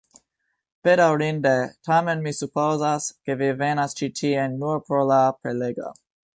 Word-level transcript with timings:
Bedaŭrinde, 0.87 1.51
tamen 1.89 2.25
mi 2.29 2.33
supozas, 2.39 3.11
ke 3.29 3.37
vi 3.43 3.53
venas 3.61 3.97
ĉi 4.03 4.11
tien 4.23 4.59
nur 4.65 4.85
por 4.91 5.07
la 5.15 5.23
prelego 5.41 5.97